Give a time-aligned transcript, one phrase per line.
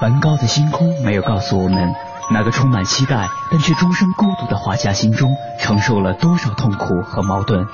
[0.00, 1.92] 梵高的星空没有告诉我们，
[2.32, 7.66] 那个充满期待但却终生孤独的画家心中承受了多少痛苦和矛盾。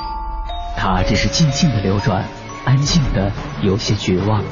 [0.77, 2.25] 他只是静静的流转，
[2.65, 3.31] 安静的
[3.63, 4.43] 有些绝望。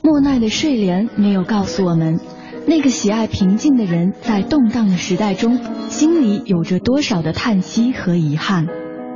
[0.00, 2.18] 莫奈的睡莲没有告诉我们，
[2.66, 5.60] 那个喜爱平静的人在动荡的时代中，
[5.90, 8.66] 心里有着多少的叹息和遗憾。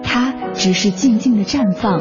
[0.02, 2.00] 他只是静静的绽放，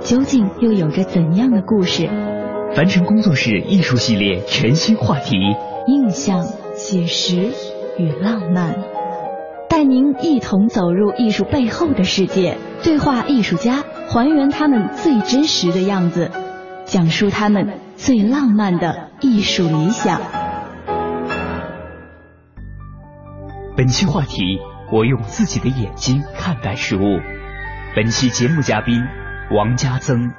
[0.00, 2.08] 究竟又有着怎样的故事？
[2.74, 5.36] 凡尘工作室艺术系列全新话题：
[5.86, 7.52] 印象、写实
[7.98, 8.76] 与浪漫，
[9.68, 16.30] 带您一同走入艺术背后的世界，对话艺术家，还原他们最真实的样子。
[16.84, 20.20] 讲述他们最浪漫的艺术理想。
[23.76, 24.58] 本期话题：
[24.90, 27.20] 我用自己的眼睛看待事物。
[27.94, 29.02] 本期节目嘉宾：
[29.50, 30.30] 王家增。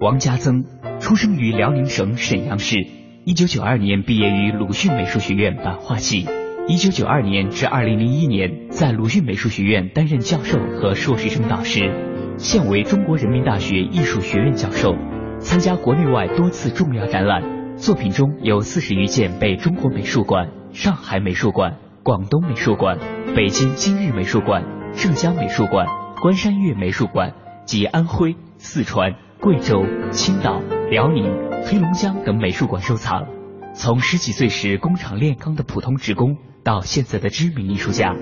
[0.00, 0.64] 王家增
[0.98, 2.78] 出生于辽宁省沈阳市，
[3.26, 6.26] 一九九二年毕业于鲁迅美术学院版画系。
[6.68, 11.92] 一九九二年至二零零一年，在鲁迅美术学院担任教授和硕士生导师，
[12.38, 14.96] 现为中国人民大学艺术学院教授，
[15.38, 22.98] 参加国内外多次重要展览，作品中有四十余件被中国美术馆、上海美术馆、广东美术馆、
[23.36, 25.86] 北京今日美术馆、浙江美术馆、
[26.20, 27.32] 关山月美术馆
[27.64, 31.32] 及安徽、四川、贵州、青岛、辽宁、
[31.64, 33.28] 黑龙江等美术馆收藏。
[33.72, 36.36] 从十几岁时工厂炼钢的普通职工。
[36.64, 38.14] 到现在的知名艺术家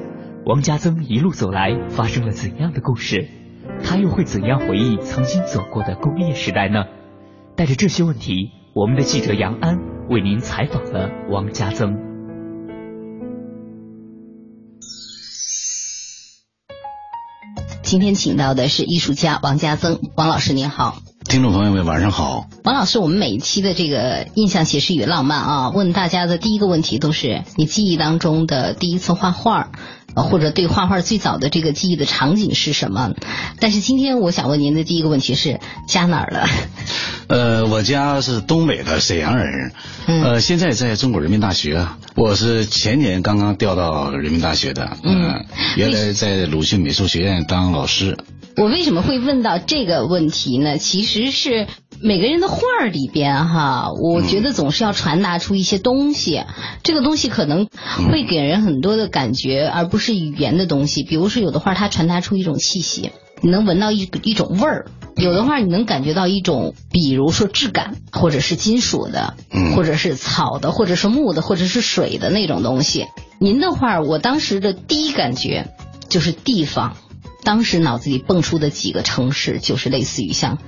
[0.47, 3.29] 王家增一路走来，发生了怎样的故事？
[3.85, 6.85] 他又会怎样回忆曾经走过的工业时代呢？
[7.55, 12.10] 带着这些问题，我们的记者杨安为您采访了王家增。
[17.91, 20.99] 今天请到的是艺术家王家增，王老师您好。
[21.25, 22.47] 听众朋友们，晚上好。
[22.63, 29.73] 王老师，我们每一期的这个印象写实与浪漫啊，问大家的第一个问题都是你记忆当中的第一次画画，
[30.15, 33.15] 或者对画画最早的这个记忆的场景是什么？
[33.59, 36.49] 但是今天我想问您的第一个问题是家哪儿了？
[37.29, 39.73] 呃，我家是东北的沈阳人，
[40.07, 45.45] 呃，现在在中国人民大学，我是前年刚刚调到人民大学的，嗯，
[45.77, 48.19] 原来在鲁迅美术学院当老师。
[48.57, 50.77] 我为什么会问到这个问题呢？
[50.79, 51.67] 其实是
[52.01, 56.45] 每个人的画里边哈，我觉得总是要传达出一些东西，
[56.83, 57.69] 这个东西可能
[58.11, 61.03] 会给人很多的感觉，而不是语言的东西。
[61.03, 63.11] 比如说有的画它传达出一种气息，
[63.41, 69.35] 你能闻到一一种味儿；有的画你能感觉到一种，比如说质感，或者是金属的，
[69.75, 73.07] 或者是草的，或者是木的，或者是水的那种东西。
[73.39, 75.69] 您的画，我当时的第一感觉
[76.09, 76.97] 就是地方。
[77.43, 80.59] 当时脑子里蹦出的几个城市，就是类似于像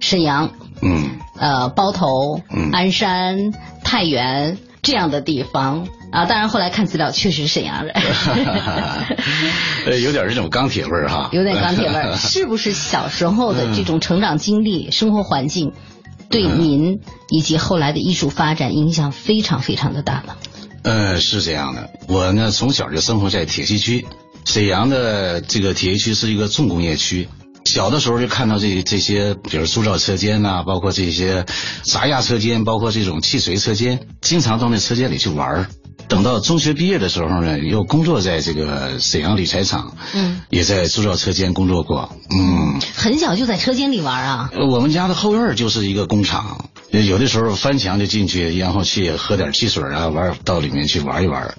[0.00, 0.50] 沈阳、
[0.82, 6.26] 嗯，呃，包头、嗯鞍山、太原这样的地方啊。
[6.26, 7.94] 当然后来看资料，确实是沈阳人。
[9.86, 11.30] 呃， 有点这种钢铁味儿哈。
[11.32, 15.72] 有点钢铁味儿，是不是小时候的这种成长经历、生活环境，
[16.28, 17.00] 对您
[17.30, 20.36] 以及后来的艺术发展影响非常非常的大呢？
[20.82, 24.06] 呃，是这样的，我呢从小就生活在铁西区。
[24.46, 27.28] 沈阳的这个铁西区是一个重工业区，
[27.64, 31.44] 小的时候就看到这这些，比如铸造车间呐，包括这些
[31.82, 35.66] 杂压车间，包括这种汽锤车间，经常到那车间里去玩儿。
[36.08, 44.50] 等到中学毕业的时候呢，又工作在这个沈阳铝材厂，嗯，也在铸造车间工作过，嗯，很小就在车间里玩啊。
[44.70, 51.52] 我们家的后院就是一个工厂，有的时候翻墙就进去，然后去喝点汽水啊，玩到里面去玩一玩。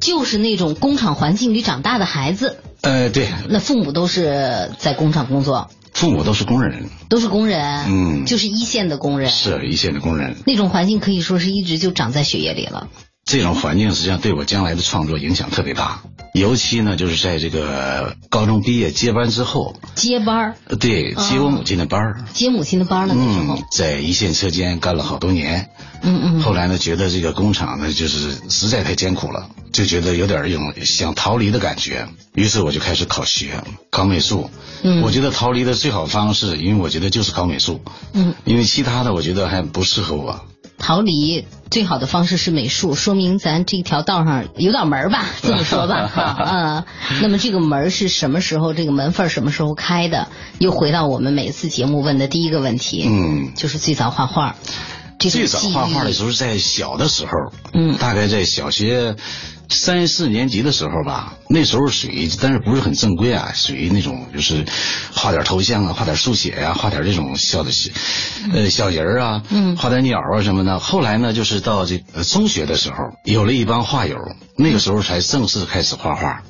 [0.00, 12.88] 就是那种工厂环境里长大的孩子，呃，对，那父母都是在工厂工作，父母都是工人，都是工人，嗯，就是一线的工人，是一线的工人，那种环境可以说是一直就长在血液里了。
[13.24, 16.02] 这种环境实际上对我将来的创作影响特别大。
[16.34, 25.70] 尤其呢，就是在这个高中毕业接班之后，接班儿，对，接我母亲的班儿，接母亲的班儿了那时候嗯，，在一线车间干了好多年。
[26.02, 32.08] 嗯嗯，后来呢，觉得这个工厂呢，就是实在太艰苦了，就觉得有点一种想逃离的感觉。
[32.34, 34.50] 于是我就开始考学，考美术。
[34.82, 37.80] 嗯我觉得逃离的最好方式，因为我觉得就是考美术。
[38.12, 40.44] 嗯，因为其他的我觉得还不适合我。
[40.78, 48.74] 逃离最好的方式是美术，说明咱这条道上有点门儿吧， 这么说吧，哈， 嗯，那么这个门儿是什么时候？
[48.74, 50.28] 这个门缝儿什么时候开的？
[50.58, 54.56] 又回到我们每次节目问的第一个问题，嗯，就是最早画画。
[55.16, 57.30] 最早画画的时候在小的时候，
[57.72, 59.16] 嗯大概在小学
[59.68, 61.34] 三四年级的时候吧。
[61.48, 64.64] 那时候属于，但是不是很正规啊，属于那种就是
[65.12, 67.90] 画点头像啊，画点速写呀、画点这种小的小
[68.52, 70.78] 呃小人儿啊，嗯画点鸟啊什么的。
[70.78, 74.16] 后来呢，就是到这个中学的时候，有了一帮画友，
[74.56, 76.42] 那个时候才正式开始画画。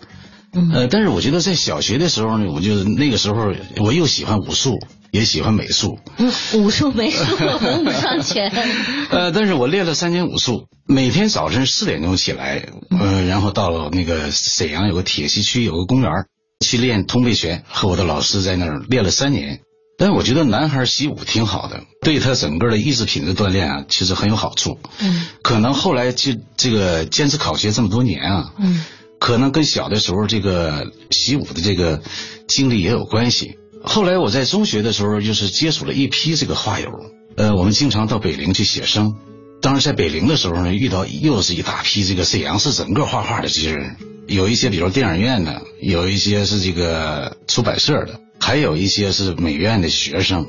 [0.56, 4.78] 嗯呃，但是我觉得在小学的时候呢，我就那个时候我又喜欢武术，
[5.14, 8.50] 也喜欢美术，嗯，武术美术文武双全。
[9.10, 16.26] 呃，但是我练了三年武术，每天早晨四点钟起来，呃，然后到了那个沈阳有个铁西区有个公园儿
[16.66, 19.60] 去练通背拳，和我的老师在那儿练了三年。
[19.96, 24.80] 但是我觉得男孩习武挺好的，对他整个的意志品质锻炼啊，其实很有好处。
[25.00, 28.84] 嗯可能后来就这个坚持考学这么多年啊，嗯
[29.20, 32.02] 可能跟小的时候这个习武的这个
[32.48, 33.58] 经历也有关系。
[33.86, 36.90] 后来我在中学的时候，就是接触了一批这个画友，
[37.36, 39.14] 呃，我们经常到北陵去写生。
[39.60, 43.96] 当时在北陵的时候呢，遇到又是一大批这个沈阳市整个画画的这些人，
[44.26, 50.46] 有一些比如电影院的，有一些是这个出版社的，还有一些是美院的学生。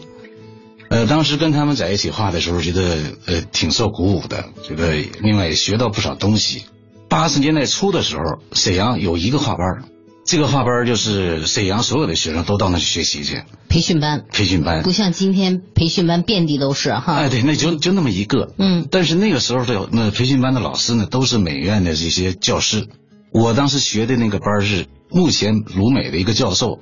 [0.89, 6.63] 呃，当时跟他们在一起画的时候，觉得呃挺受鼓舞的，觉得另外也学到不少东西。
[7.09, 9.85] 八十年代初的时候，沈阳有一个画班，
[10.25, 14.92] 这个画班就是沈阳所有的学生都到那去学习去，培训班培训班不。
[14.92, 17.13] 像今天培训班遍地都是哈。
[17.13, 18.51] 哎，对，那就就那么一个。
[18.57, 22.88] 嗯但是那个时候的那培训班的老师呢，都是美院的这些教师。
[23.31, 26.80] 我当时学的那个班是目前鲁美的一个教授，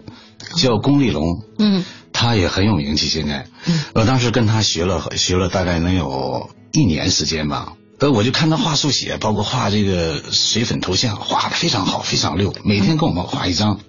[0.55, 1.43] 叫龚立龙。
[1.59, 3.47] 嗯他也很有名气，现在。
[3.65, 7.73] 嗯我当时跟他学了学了大概能有一年时间吧。
[8.03, 12.53] 呃，我就看他画速写，包括画这个水粉头像，画的非常好，非常溜。
[12.65, 13.79] 每天跟我们画一张，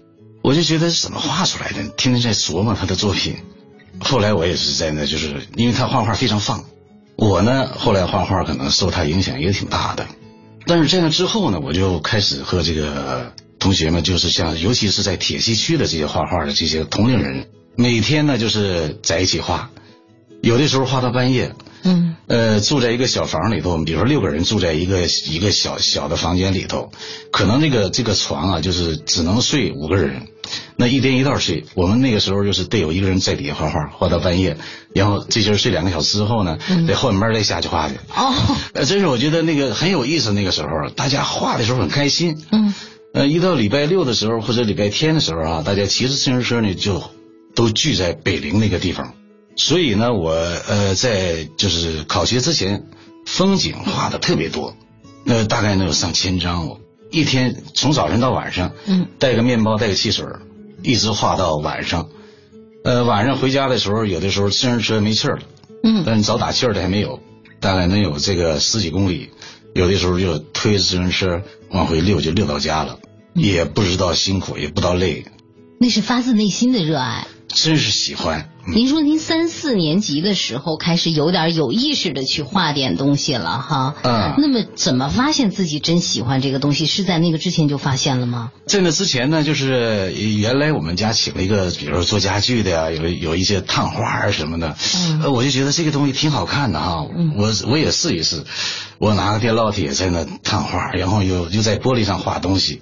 [0.40, 1.82] 我就觉得是怎么画出来的？
[1.96, 3.38] 天天在琢磨他的作品。
[3.98, 6.64] 后来我也是在那，就是因为他画画非常放，
[7.16, 10.06] 我呢后来画画可能受他影响也挺大的。
[10.64, 19.70] 但是在那之后呢，我就开始和这个同学们，就是像尤其是在铁西区的这些画画的这些同龄人，每天呢就是在一起画，
[20.40, 21.52] 有的时候画到半夜，
[21.84, 26.90] 嗯呃，住在一个小房里头，比如说六个人住在一个一个小小的房间里头，
[27.30, 30.28] 可能那个这个床啊，就是只能睡五个人，
[30.76, 31.64] 那一颠一道睡。
[31.74, 34.56] 我们那个时候就是得有一个人在底下画画，画到半夜，
[34.94, 36.58] 然后这些人睡两个小时之后呢，
[36.88, 37.96] 得后面班再下去画去。
[38.16, 38.34] 哦
[38.72, 40.32] 呃，真是我觉得那个很有意思。
[40.32, 42.42] 那个时候大家画的时候很开心。
[42.50, 42.72] 嗯
[43.12, 47.02] 呃，一到礼拜六的时候或者礼拜天的时候啊，大家骑着自行车呢就
[47.54, 49.12] 都聚在北陵那个地方。
[49.56, 52.86] 所以呢，我呃在就是考学之前，
[53.24, 54.76] 风景画的特别多，
[55.24, 56.66] 那大概能有上千张。
[56.66, 56.80] 我
[57.10, 60.26] 一天从早晨到晚上，嗯，带个面包，带个汽水，
[60.82, 62.08] 一直画到晚上。
[62.84, 65.42] 呃，晚上回家的时候，有的时候自行车没气儿了，
[65.84, 67.20] 嗯但早打气儿的还没有，
[67.60, 69.30] 大概能有这个十几公里，
[69.74, 72.98] 有的时候就推着自行车往回溜，就溜到家了，
[73.34, 75.24] 也不知道辛苦，也不知道累，
[75.78, 77.26] 那是发自内心的热爱。
[77.48, 78.50] 真是喜欢。
[78.66, 83.94] 嗯您说您三四年级的时候开始有点有意识的去画点东西了哈？
[84.02, 86.86] 嗯那么怎么发现自己真喜欢这个东西？
[86.86, 88.52] 是在那个之前就发现了吗？
[88.66, 97.06] 在那之前呢，就是原来我们家请了一个，比如说做家具的呀，有有一些烫花啊什么的，嗯呃，我就觉得这个东西挺好看的哈，
[97.36, 98.44] 我我也试一试，
[98.98, 102.80] 我拿个电烙铁在那烫花，然后又又在玻璃上画东西，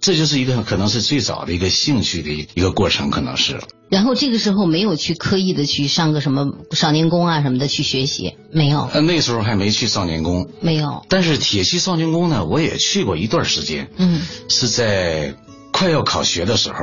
[0.00, 3.60] 这就是一个可能是最早的一个兴趣的一个过程，可能是。
[3.90, 14.22] 然后这个时候没有去刻意的去上个什么少年宫啊什么的去学习，没有，呃，那时候还没去少年宫，没有，但是铁西少年宫呢，我也去过一段时间，嗯。
[14.48, 15.34] 是在
[15.72, 16.76] 快要考学的时候，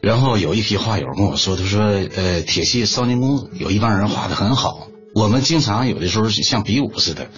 [0.00, 7.28] 然后有一批画友跟我说，他说，呃，铁西少年宫有一帮人画的很好，我们经常有的时候像比武似的，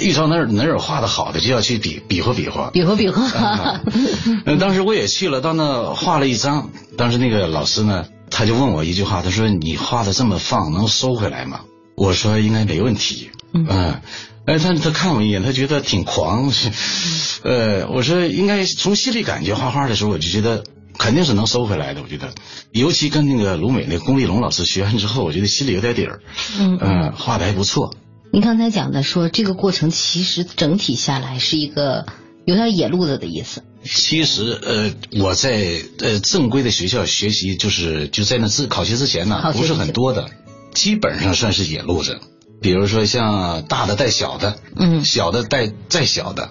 [0.00, 2.70] 遇到哪儿哪儿有画的好的，就要去比比划比划。
[2.72, 3.80] 比划比划，
[4.46, 11.60] 嗯，当时我也去了，到那画了一张，当时那个老师呢，他就问我一句话，他说：“你画的这么放，能收回来吗？”
[11.94, 14.00] 我说：“应该没问题。”嗯嗯，
[14.46, 16.50] 哎，他他看我一眼，他觉得挺狂。
[17.44, 20.64] 呃，我说应该从心里感觉画画的时候，我就觉得
[20.98, 22.02] 肯定是能收回来的。
[22.02, 22.32] 我觉得，
[22.72, 26.20] 尤其跟那个鲁美那龚立龙老师学完之后，我觉得心里有点底儿。
[26.58, 27.94] 嗯嗯，画的还不错。
[28.32, 32.06] 您刚才讲的说这个过程其实整体下来是一个
[32.46, 33.62] 有点野路子的意思。
[33.84, 40.30] 其实呃，我在呃正规的学校学习，就是就在那自考学之前呢，不是很多的，
[40.74, 42.20] 基本上算是野路子。
[42.60, 46.50] 比如说像大的带小的，嗯，小的带再小的，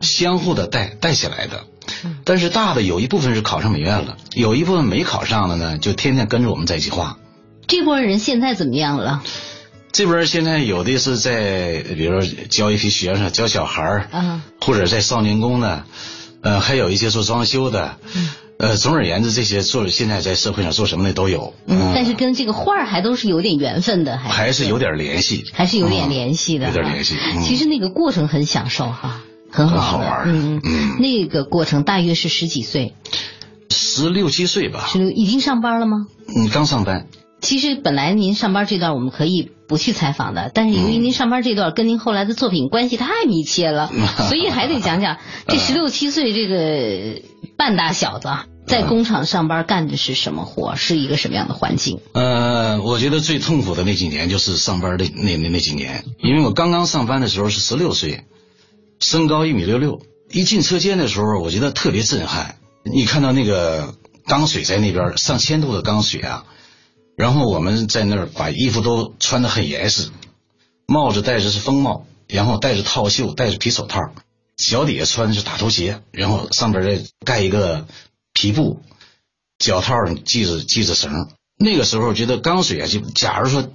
[0.00, 1.64] 相互的带带起来的。
[2.24, 7.18] 但是大的有一部分是考上美院了，有一部分没考上的呢，就天天跟着我们在一起画。
[7.66, 9.22] 这波人现在怎么样了？
[9.92, 15.84] 这边现在有的是在，比如说教一批学生，教小孩儿，啊，或者在少年宫的，
[16.42, 21.54] 呃，还有一些做装修的，嗯，呃，总而言之，这些做现在在社会上做什么的都有。
[21.66, 27.16] 嗯，但是跟这个画儿还都是有点缘分的，还还是有点联系，还是有点联系的，有点联系。
[27.42, 30.22] 其实那个过程很享受哈，很好好玩。
[30.26, 32.94] 嗯嗯，那个过程大约是十几岁，
[33.70, 34.86] 十六七岁吧。
[34.90, 36.06] 十六已经上班了吗？
[36.34, 37.06] 嗯，刚上班。
[37.40, 43.90] 其实本来您上班这段我们可以不去采访的，但是由于您上班这段跟您后来的作品关系太密切了，
[44.28, 45.16] 所以还得讲讲
[45.46, 47.22] 这十六七岁这个
[47.56, 48.28] 半大小子
[48.66, 52.00] 在工厂上班干的是什么活，是一个什么样的环境？
[52.12, 58.24] 呃，我觉得最痛苦的那几年就是上班的那那那几年，因为我刚刚上班的时候是十六岁，
[59.00, 63.94] 身高一米六六，一进车间的时候我觉得特别震撼，你看到那个
[64.26, 66.44] 钢水在那边上千度的钢水啊。
[67.20, 70.08] 然后我们在那儿把衣服都穿得很严实，
[70.86, 74.00] 帽子戴着是风帽，然后戴着套袖，戴着皮手套，
[74.56, 77.86] 脚底下穿的是大头鞋，然后上边再盖一个
[78.32, 78.80] 皮布，
[79.58, 81.28] 脚套系着系着绳。
[81.58, 83.68] 那个时候觉得钢水啊，就假如说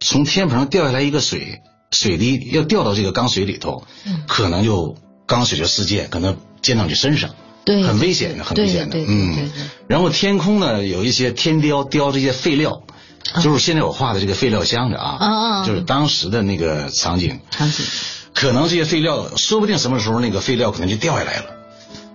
[0.00, 1.62] 从天棚上掉下来一个水
[1.92, 3.86] 水滴，要掉到这个钢水里头，
[4.26, 7.30] 可能就钢水就失溅，可能溅到你身上。
[7.66, 9.50] 很危险的，很危险的，嗯。
[9.88, 12.82] 然后天空呢，有一些天雕雕这些废料，
[13.42, 17.40] 就是现在我画的这个废料箱的啊，就是当时的那个场景。
[17.50, 17.84] 场景。
[18.34, 21.46] 可能这些废料，说不定什么时候那个废料可能就掉下来了。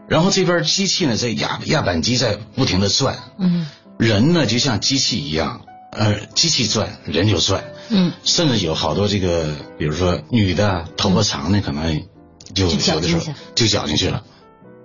[0.08, 3.68] 然后这边机器呢，在压压板机在不停的转，嗯。
[4.00, 8.12] 人呢，就像机器一样，呃，机器转，人就转，嗯。
[8.24, 12.02] 甚至有好多这个，比如说女的头发长的，可能
[12.56, 13.22] 就有的时候
[13.54, 14.24] 就绞进去了。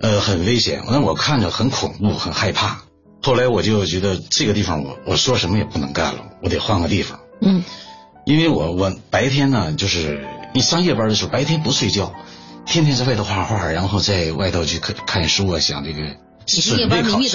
[0.01, 2.81] 呃，很危险，那我看着很恐怖，很害怕。
[3.21, 7.19] 后来我就觉得这个地方，我我说什么也不能干了，我得换个地方。
[7.41, 7.63] 嗯，
[8.25, 12.13] 因为我我白天呢，就是你上夜班的时候，白天不睡觉，
[12.65, 15.99] 天天在外头画画，然后在外头去看看书啊，想这个
[16.45, 17.29] 准备考试，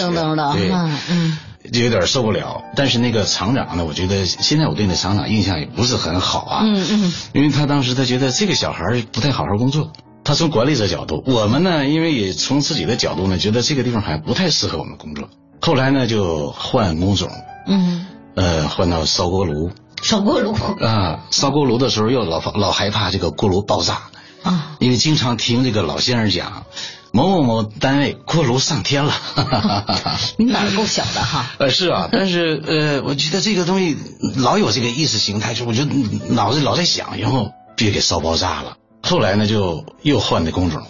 [0.56, 0.71] 对，
[1.11, 1.38] 嗯，
[1.71, 2.62] 就有点受不了。
[2.75, 6.62] 但是那个厂长呢，我觉得现在我对那厂长印象也不是很好啊。
[6.64, 9.92] 嗯嗯，因为他当时他觉得这个小孩不太好好工作。
[10.25, 15.28] 他从管理者角度，我们呢，因为也从自己的角度呢，觉得这个地方还不太适合我们工作。
[15.61, 17.31] 后来呢，就换工种，
[17.66, 19.71] 嗯，呃，换到烧锅炉。
[20.02, 24.02] 烧锅炉啊，烧锅炉的时候又老老害怕这个锅炉爆炸
[24.43, 26.64] 啊，因为经常听这个老先生讲，
[27.12, 29.14] 某某某单位锅炉上天了。
[30.37, 31.50] 你胆儿够小的哈。
[31.59, 33.97] 呃，是啊，但是呃，我觉得这个东西
[34.37, 35.85] 老有这个意识形态，就我就
[36.28, 38.76] 脑子老在想，然后别给烧爆炸了。
[39.06, 40.82] 后来呢，就又换的工种，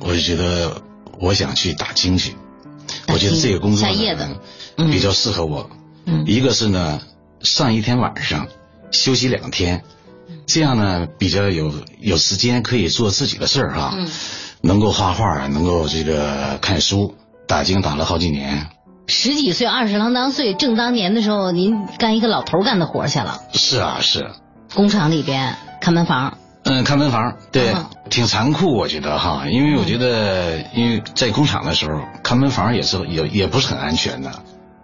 [0.00, 0.82] 我就觉得
[1.18, 2.36] 我想去打经去，
[3.08, 4.36] 我觉得这个工作呢
[4.92, 5.70] 比较适合我。
[6.26, 7.00] 一个是呢
[7.40, 8.48] 上一天晚上，
[8.90, 9.82] 休息两天，
[10.44, 13.96] 这样呢比较有有时间可以做自己的事儿哈，
[14.60, 17.14] 能够画画，能够这个看书，
[17.48, 18.68] 打经打了好几年。
[19.06, 23.40] 十几岁二十郎当岁正当年的时候，您干一个老头干的活去了。
[23.54, 24.30] 是啊，是。
[24.74, 26.36] 工厂里边看门房。
[26.64, 27.74] 嗯，看门房，对，
[28.08, 34.32] 挺残酷，我觉得哈，因为我觉得，因为在工厂的时候看门房也是也也不是很安全的。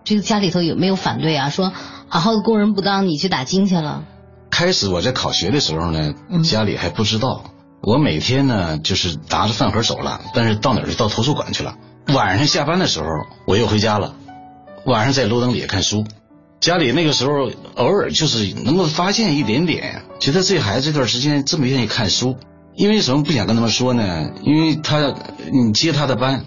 [0.05, 1.49] 这个家里头有没有反对啊？
[1.49, 1.73] 说
[2.09, 4.05] 好好的工人不当，你去打金去了？
[4.51, 6.13] 开始我在考学的时候呢，
[6.45, 7.45] 家里还不知道，
[7.81, 11.77] 我每天呢就是拿着饭盒走了，但是到哪儿就到图书馆去了。
[12.13, 13.07] 晚上下班的时候
[13.47, 14.15] 我又回家了，
[14.85, 16.05] 晚上在路灯底下看书。
[16.61, 22.37] 家里那个时候偶尔就是能够发现一点点，觉得这孩子这段时间这么愿意看书，
[22.75, 24.31] 因为什么不想跟他们说呢？
[24.43, 25.15] 因为他
[25.51, 26.45] 你接他的班，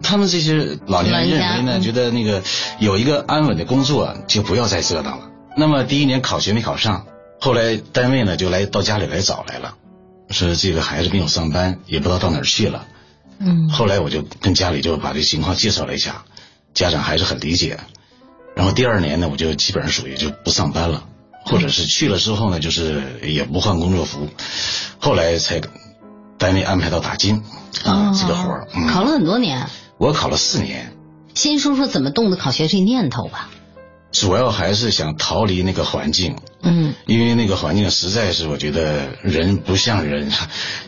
[0.00, 2.44] 他们这些老年人认为呢，觉得那个
[2.78, 5.28] 有一个安稳的工作就不要再折腾了。
[5.56, 7.06] 那么第一年考学没考上，
[7.40, 9.74] 后来单位呢就来到家里来找来了，
[10.30, 12.86] 说这个孩子没有上班，也不知道到哪儿去了。
[13.40, 16.22] 嗯，后来我就跟家里就把这情况介绍了一下，
[16.74, 17.80] 家长还是很理解。
[18.58, 21.04] 然后第二年呢，我就基本上属于就不上班了，
[21.44, 24.26] 或者是去了之后呢，就是也不换工作服，
[24.98, 25.60] 后来才
[26.38, 27.44] 单位安排到打金
[27.84, 28.66] 啊、这个活儿。
[28.74, 29.68] 嗯考了很多年。
[29.96, 30.92] 我考了四年，
[31.34, 33.48] 先说说怎么动的考学这念头吧。
[34.10, 40.32] 主要还是想逃离那个环境，嗯因为那个环境实在是我觉得人不像人，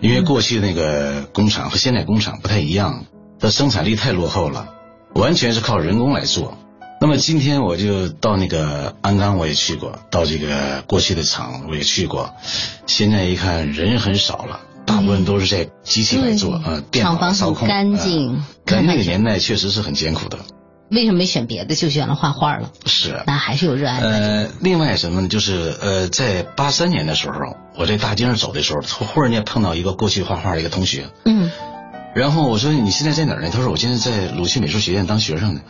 [0.00, 3.04] 因为过去那个工厂和现在工厂不太一样，
[3.38, 4.70] 它生产力太落后了，
[5.14, 6.58] 完全是靠人工来做。
[7.00, 12.34] 那么今天我就到那个鞍钢我也去过，到这个过去的厂我也去过，
[12.86, 14.60] 现在一看人很少了。
[14.84, 20.38] 大部分都是在机器来做，对呃，电脑厂房很操控，干净呃在看上去那个年代确实是很艰苦的，
[20.90, 22.70] 为什么没选别的，就选了画画了？
[22.84, 23.22] 是。
[23.26, 24.08] 那还是有热爱的。
[24.08, 25.28] 呃，另外什么呢？
[25.28, 31.50] 就是呃，在八三年的时候，我在大街上走的时候，忽然间碰到一个过去画画的一个同学，嗯
[32.14, 33.50] 然后我说你现在在哪儿呢？
[33.52, 35.60] 他说我现在在鲁迅美术学院当学生呢。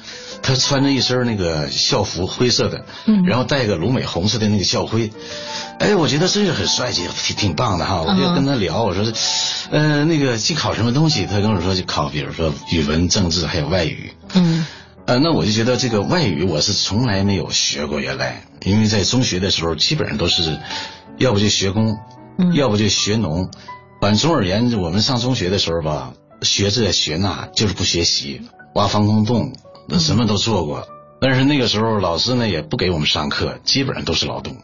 [0.43, 5.13] 他穿着一身那个校服，灰色的，嗯然后戴个鲁美红色的那个校徽，
[5.79, 8.01] 哎，我觉得真是很帅气，挺挺棒的哈。
[8.01, 9.05] 我就跟他聊，我说，
[9.71, 11.27] 呃，那个去考什么东西？
[11.27, 14.13] 他跟我说去考，比如说语文、政治还有外语。
[14.33, 14.67] 嗯
[15.05, 20.59] 呃，那我就觉得这个外语我是从来没有学过，原来，因为在中学的时候基本上都是，
[21.19, 21.99] 要不就学工，
[22.39, 23.51] 嗯要不就学农，
[24.01, 28.43] 反正总而言之，我们上中学的时候吧，学这学那，就是不学习，
[28.75, 29.53] 挖防空洞，
[29.89, 30.87] 那什么都做过。
[31.21, 34.57] 但是那个时候老师呢也不给我们上课，基本上都是劳动。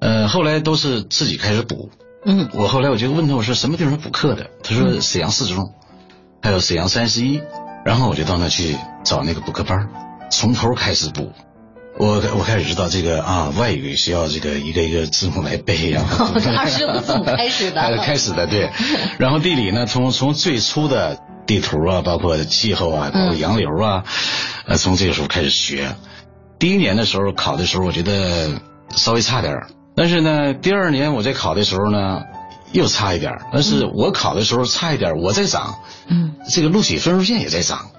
[0.00, 1.90] 呃，后来都是自己开始补。
[2.26, 4.48] 嗯我后来我就问他，我说什么地方补课的？
[4.62, 5.74] 他说沈阳四中，
[6.42, 7.40] 还有沈阳三十一。
[7.84, 9.90] 然后我就到那去找那个补课班，
[10.30, 11.32] 从头开始补。
[11.96, 16.32] 我我开始知道这个啊，外语需要这个一个一个字母来背呀、啊。
[16.56, 18.68] 二十个字母开始的开 开始的对。
[19.18, 24.04] 然后地理呢，从从最初的地图啊，包括气候啊，包括洋流啊，
[24.66, 25.94] 呃，从这个时候开始学。
[26.58, 28.60] 第一年的时候考的时候，我觉得
[28.96, 32.22] 稍微差点儿但是呢，第二年我在考的时候呢，
[32.72, 35.76] 又差一点但是我考的时候差一点我在涨，
[36.08, 37.90] 嗯，这个录取分数线也在涨。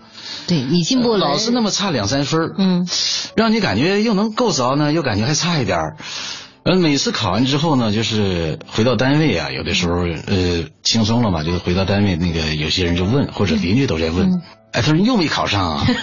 [0.48, 1.18] 对你进步了。
[1.20, 2.88] 老是那么差两三分儿嗯
[3.36, 5.98] 让你感觉又能够着呢，又感觉还差一点儿。
[6.64, 15.88] 呃，每次考完之后呢，就是回到单位啊，有的时候呃轻松了嘛，就是回到单位，那个有些人就问，或者邻居都在问，嗯哎，他说你又没考上啊？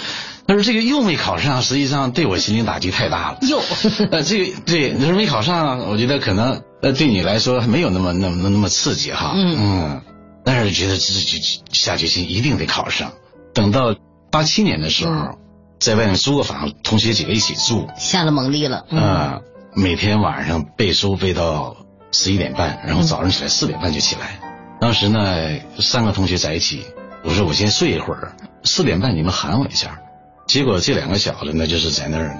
[0.46, 3.38] 他说这个又没考上，实际上对我心灵打击太大了。
[3.42, 3.58] 又
[4.10, 9.32] 呃，这个对你说没考上，我觉得可能呃对你来说没有那么那么那么刺激哈。
[9.36, 10.00] 嗯
[10.44, 13.12] 但是觉得自己下决心一定得考上。
[13.54, 13.94] 等到
[14.32, 15.38] 八七年的时候，嗯
[15.78, 18.86] 在外面租个房，同学几个一起住，下了猛力了。
[18.88, 19.40] 嗯呃，
[19.74, 21.76] 每天晚上背书背到
[22.12, 24.38] 十一点半，然后早上起来四点半就起来。
[24.80, 26.84] 当时呢，三个同学在一起，
[27.24, 29.98] 我说我先睡一会儿，四点半你们喊我一下。
[30.46, 32.38] 结果这两个小子呢，就是在那儿，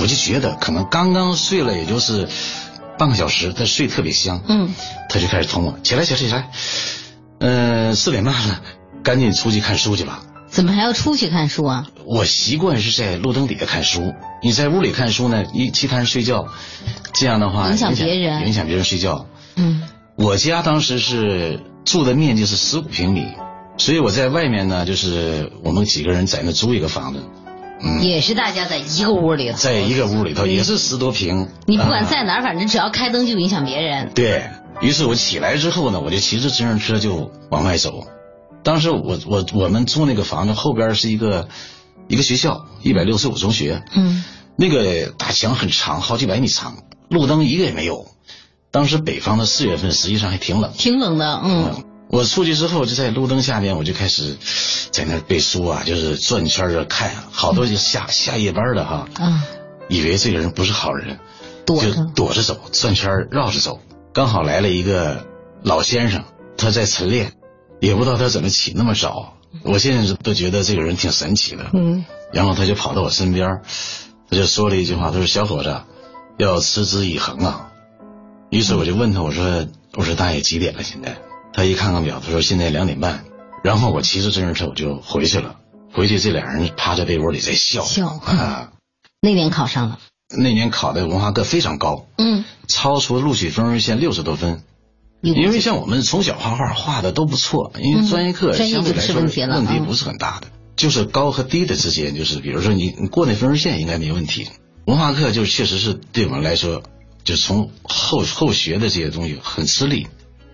[0.00, 2.28] 我就觉得可能刚刚睡了，也就是
[2.96, 4.40] 半个小时，他睡特别香。
[4.48, 4.72] 嗯
[5.08, 6.50] 他就开始捅我，起来起来起来，
[7.40, 8.60] 呃，四点半了，
[9.02, 10.22] 赶紧出去看书去吧。
[10.54, 11.88] 怎么还要出去看书啊？
[12.04, 16.46] 我习惯是在路灯底下看书，你在屋里看书呢，一其他人睡觉，
[17.12, 19.26] 这样的话影响别人影响别人睡觉。
[19.56, 19.82] 嗯
[20.14, 23.26] 我家当时是住的面积是十五平米，
[23.78, 27.20] 所以我在外面呢，就是我们几个人在那租一个房子，
[27.82, 29.56] 嗯，也是大家在一个屋里头。
[29.58, 31.48] 在一个屋里头也是十多平。
[31.66, 34.12] 你不管啊在哪儿，反正只要开灯就影响别人。
[34.14, 34.44] 对
[34.80, 38.06] 于是，我起来之后呢，我就骑着自行车就往外走。
[38.64, 41.48] 当时我我我们住那个房子后边是一个
[42.08, 44.24] 一个学校，一百六十五中学，嗯
[44.56, 48.06] 那个大墙很长，好几百米长，路灯一个也没有。
[48.70, 50.72] 当时北方的四月份实际上还挺冷。
[50.76, 51.40] 挺冷的。
[51.44, 54.36] 嗯我出去之后就在路灯下面，我就开始
[54.92, 59.42] 在那背书啊，就是转圈儿看，好多就下下夜班的哈，嗯，
[59.88, 61.18] 以为这个人不是好人，
[61.66, 62.06] 就躲着。
[62.14, 63.80] 躲着走，转圈绕着走。
[64.12, 65.26] 刚好来了一个
[65.62, 66.22] 老先生，
[66.56, 67.32] 他在晨练，
[67.86, 69.34] 也不知道他怎么起那么早。
[69.62, 71.70] 我现在都觉得这个人挺神奇的。
[71.74, 73.60] 嗯然后他就跑到我身边，
[74.28, 75.82] 他就说了一句话，他说：“小伙子，
[76.36, 77.70] 要持之以恒啊。”
[78.50, 80.82] 于是我就问他，我说：“我说大爷几点了？
[80.82, 81.18] 现在？”
[81.52, 83.24] 他一看看表，他说：“现在两点半。”
[83.62, 85.56] 然后我骑着自行车我就回去了。
[85.92, 88.72] 回去这俩人趴在被窝里在笑笑啊。
[89.22, 90.00] 那年考上了。
[90.36, 94.64] 那年考的文化课非常高，嗯，超出录取分数线六十多分。
[95.32, 104.48] 因为像我们从小画画画的都不错，因为专业课相对来说问题不是很大的，就是高和低的之间，就是比如说你你过那分数线应该没问题。
[104.86, 106.82] 文化课就确实是对我们来说，
[107.24, 110.08] 就从后后学的这些东西很吃力。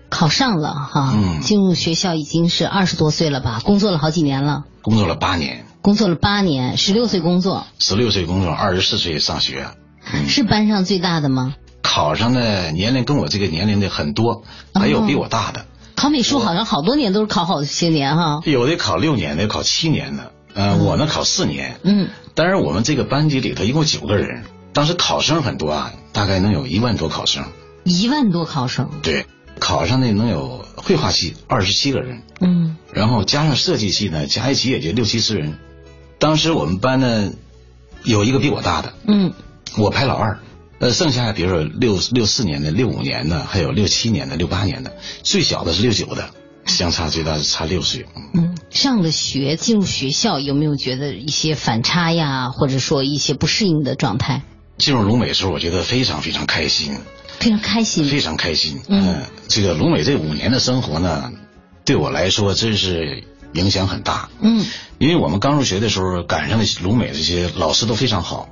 [0.09, 3.59] 考上了哈，嗯进入学校已经是二十多岁了吧？
[3.63, 9.67] 工作了好几年了，工作了八年，工作了八年，十六岁工作，十六岁工作，二十四岁上学，
[10.13, 11.55] 嗯是班上最大的吗？
[11.81, 15.65] 考上的年龄跟我这个年龄的很多，还有比我大的。
[15.95, 18.41] 考美术好像好多年都是考好些年哈。
[18.45, 20.31] 有的考六年的，考七年的。
[20.53, 21.79] 呃，我呢考四年。
[21.83, 22.09] 嗯。
[22.33, 27.45] 当然我们这个班级里头一共九个人，当时考生很多啊，大概能有一万多考生。
[27.83, 28.89] 一万多考生。
[29.03, 29.27] 对，
[29.59, 32.23] 考上的能有绘画系二十七个人。
[32.39, 32.77] 嗯。
[32.91, 35.59] 然后加上设计系呢，加一起也就六七十人。
[36.19, 37.31] 当时我们班呢，
[38.03, 38.93] 有一个比我大的。
[39.07, 39.33] 嗯。
[39.77, 40.39] 我排老二。
[40.81, 46.31] 呃，剩下比如说六六四年的、六五年的，还有六七年的、六八年的，最小的是六九的，
[46.65, 48.07] 相差最大是差六岁。
[48.33, 54.41] 嗯，上了学进入学校，有没有觉得一些反差呀，或者说一些不适应的状态？
[54.79, 56.97] 进入鲁美的时候，我觉得非常非常开心，
[57.37, 58.81] 非常开心，非常开心。
[58.87, 61.31] 嗯，这个鲁美这五年的生活呢，
[61.85, 64.31] 对我来说真是影响很大。
[64.41, 64.65] 嗯，
[64.97, 68.49] 因为我们刚入学的时候，赶上的鲁美这些老师都非常好，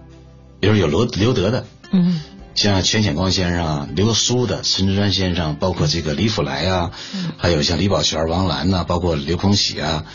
[0.59, 1.65] 比如有刘刘德的。
[1.91, 2.19] 嗯，
[2.55, 6.91] 像全显光先生、刘苏的、陈志专先生，包括这个李福来啊，
[7.37, 10.05] 还有像李宝全、王兰呐，包括刘空喜啊。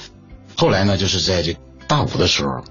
[0.57, 1.57] 后来呢，就是在这
[1.89, 2.65] 大五的时候，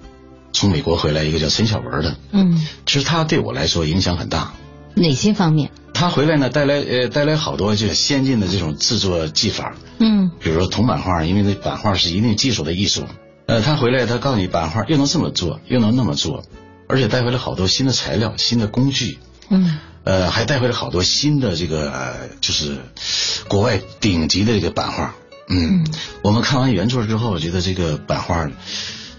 [0.54, 2.16] 从美国回来一个叫陈小文的。
[2.32, 4.54] 嗯，其实他对我来说影响很大。
[4.96, 5.72] 哪些方面？
[5.94, 9.76] 他回来呢，带来呃带来好多就是先进的这种制作技法。
[10.00, 13.04] 嗯，比如说铜版画，因为那版画是一定技术的艺术。
[13.46, 16.44] 呃，他回来，他告诉你版画又能这么做，又能那么做。
[16.94, 19.18] 而且带回了好多新的材料、新的工具，
[19.50, 22.78] 嗯，呃，还带回了好多新的这个，就是
[23.48, 25.16] 国外顶级的这个版画，
[25.50, 25.88] 嗯，
[26.22, 28.48] 我们看完原作之后，我觉得这个版画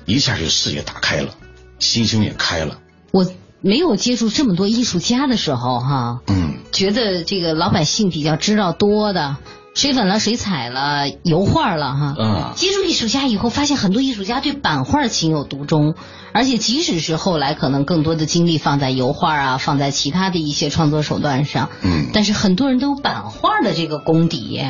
[0.05, 1.35] 一下就视野打开了，
[1.81, 2.79] 心胸也开了。
[3.11, 3.27] 我
[3.61, 9.37] 没有接触这么多艺术家的时候，哈，嗯，觉得这个老百姓比较知道多的。
[9.75, 12.15] 水粉了，水彩了，油画了，哈。
[12.17, 12.53] 嗯。
[12.55, 15.97] 接触艺术家以后，发现很多艺术家对版画情有独钟，
[16.33, 22.11] 而且即使是后来可能更多的精力放在油画啊，放在其他的一些创作手段上，嗯。
[22.15, 24.65] 但是很多人都有版画的这个功底，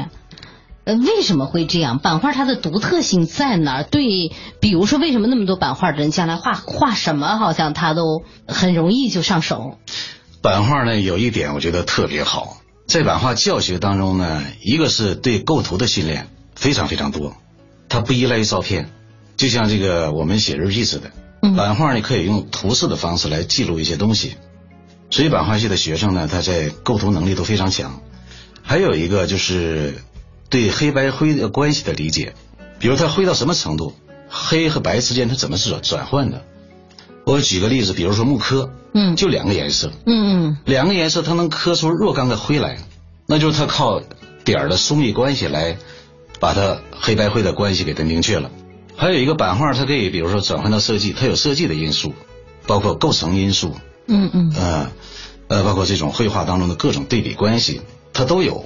[0.84, 1.98] 呃，为什么会这样？
[1.98, 3.82] 版画它的独特性在哪儿？
[3.84, 9.78] 对，比如说为什么那么多版画的人将来画画什么，好像他都很容易就上手。
[10.40, 12.56] 版画呢，有一点我觉得特别好。
[12.86, 17.36] 在版画教学当中呢，一个是对构图的训练非常非常多，
[17.88, 18.90] 它不依赖于照片，
[19.36, 21.10] 就像这个我们写日记似的，
[21.56, 24.34] 版画呢可以用图示的方式来记录一些东西，
[25.10, 28.00] 所以版画系的学生呢，他在构图能力都非常强。
[28.62, 29.94] 还有一个就是
[30.48, 32.34] 对黑白灰的关系的理解，
[32.78, 33.94] 比如他灰到什么程度，
[34.28, 36.44] 黑和白之间它怎么是转转换的。
[37.24, 42.78] 我举个例子，比如说木刻，嗯，就两个颜色，嗯嗯，两个颜色它能刻出若干个灰来，
[43.26, 44.02] 那就是它靠
[44.44, 45.78] 点儿的疏密关系来
[46.38, 48.50] 把它黑白灰的关系给它明确了。
[48.96, 52.12] 还有一个版画，它可以比如说转换到设计，它有设计的因素，
[52.66, 53.74] 包括构成因素，
[54.06, 54.92] 嗯嗯，呃
[55.48, 57.80] 呃，包括这种绘画当中的各种对比关系，
[58.12, 58.64] 它都有。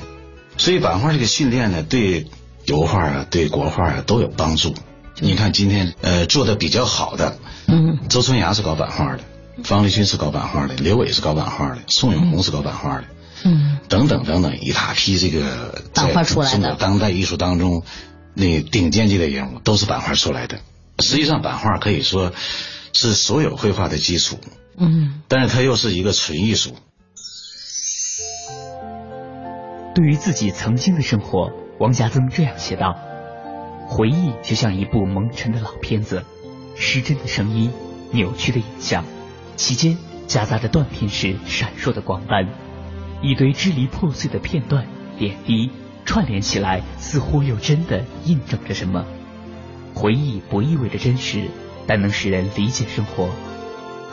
[0.56, 2.26] 所以版画这个训练呢，对
[2.64, 4.74] 油画啊，对国画啊都有帮助。
[5.20, 7.38] 你看今天呃做的比较好的。
[7.66, 9.20] 嗯，周春芽是搞版画的，
[9.62, 13.04] 方力勋是搞版画的，刘伟是搞版画的，宋永红是搞版画的，
[13.44, 17.82] 嗯，等等等等，一大批这个版画出来的中国当代艺术当中
[18.32, 20.60] 那顶尖级的人物都是版画出来的。
[21.00, 22.32] 实际上，版画可以说
[22.94, 24.38] 是所有绘画的基础，
[24.78, 26.74] 嗯，但是它又是一个纯艺术。
[29.94, 32.96] 对于自己曾经的生活，王家增这样写道
[33.88, 36.24] ：“回忆就像一部蒙尘的老片子。”
[36.80, 37.72] 失真的声音，
[38.12, 39.04] 扭曲的影像，
[39.56, 39.98] 其间
[40.28, 42.46] 夹杂着断片时闪烁的光斑，
[43.20, 44.86] 一堆支离破碎的片段
[45.18, 45.72] 点滴
[46.04, 49.04] 串联起来，似乎又真的印证着什么。
[49.92, 51.48] 回忆不意味着真实，
[51.88, 53.28] 但能使人理解生活。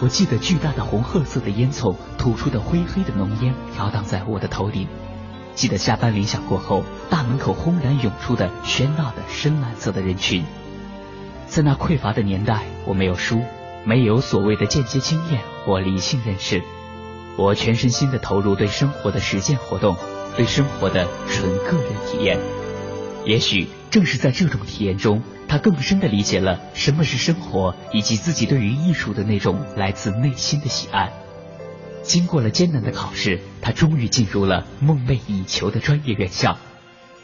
[0.01, 4.87] 我记得巨大的红褐色的烟囱吐出的灰黑的浓烟飘荡在我的头顶，
[5.55, 10.43] 记得下班铃响过后，大门口轰然涌出的喧闹的深蓝色的人群。
[11.47, 13.41] 在那匮乏的年代，我没有书，
[13.85, 16.61] 没有所谓的间接经验或理性认识，
[17.37, 19.95] 我全身心的投入对生活的实践活动，
[20.35, 22.37] 对生活的纯个人体验。
[23.23, 31.13] 也许正是在这种体验中，他更深的理解了什么是生活，以及自己对于艺术的那种来自内心的喜爱。
[32.05, 36.57] 经过了艰难的考试，他终于进入了梦寐以求的专业院校。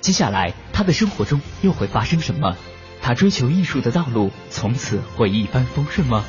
[0.02, 2.58] 接下来，他的生活中又会发生什么？
[3.02, 6.26] 他追求艺术的道路从此会一帆风顺吗？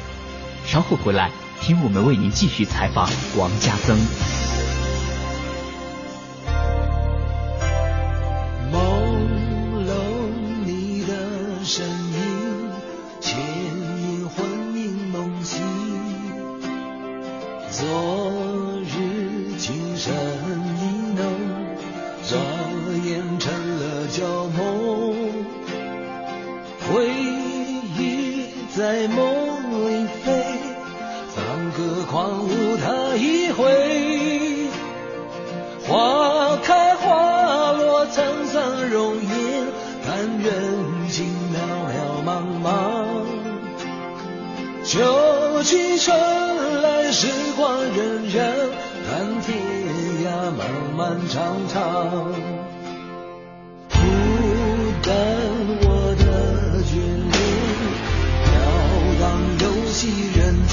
[0.66, 4.41] 稍后回来听我们为您继续采访王家增。
[47.12, 48.40] 时光荏苒，
[49.06, 49.54] 看天
[50.24, 51.76] 涯漫漫长长。
[53.90, 53.98] 孤
[55.02, 55.12] 单
[55.82, 55.84] 我
[56.16, 56.24] 的
[56.82, 56.96] 眷
[57.30, 57.36] 恋，
[58.46, 58.50] 飘
[59.20, 59.22] 荡
[59.60, 60.72] 游戏人间。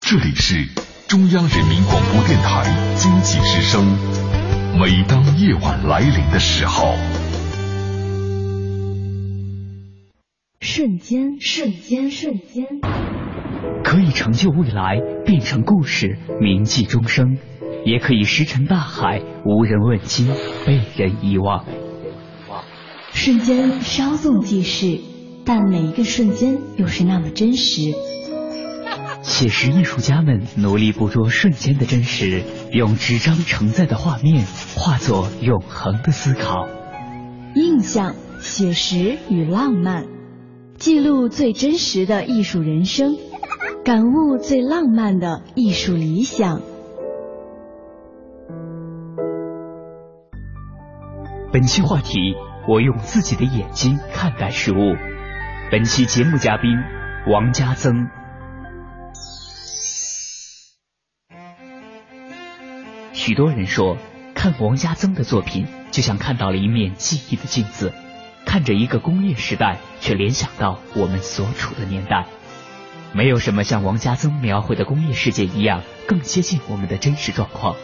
[0.00, 0.64] 这里是
[1.08, 3.84] 中央人民广播电台经济之声。
[4.78, 6.94] 每当夜晚来临的时候，
[10.62, 12.66] 瞬间，瞬间，瞬间，
[13.82, 17.38] 可以成就未来，变成故事，铭记终生；
[17.86, 20.28] 也可以石沉大海，无人问津，
[20.66, 21.64] 被人遗忘。
[23.14, 25.00] 瞬间稍纵即逝，
[25.46, 27.94] 但每一个瞬间又是那么真实。
[29.22, 34.44] 写实艺术家们努力捕捉瞬间的真实，用纸张承载的画面
[34.76, 36.68] 化作永恒的思考。
[37.54, 40.04] 印象、写实与浪漫，
[40.80, 43.18] 记录最真实的艺术人生，
[43.84, 46.62] 感悟最浪漫的艺术理想。
[51.52, 52.34] 本期话题：
[52.66, 54.96] 我用自己的眼睛看待事物。
[55.70, 56.70] 本期节目嘉宾：
[57.30, 58.08] 王家增。
[63.12, 63.98] 许多人说，
[64.34, 67.92] 看王家增的作品，就像看到了一面记忆的镜子，
[68.50, 72.26] 看着一个工业时代，却联想到我们所处的年代。
[73.12, 77.76] 没有什么像王家增描绘的工业世界一样更接近我们的真实状况。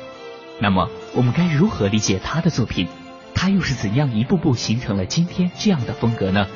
[0.58, 2.88] 那么，我们该如何理解他的作品？
[3.32, 6.48] 他又是怎样一步步形成了今天这样的风格呢？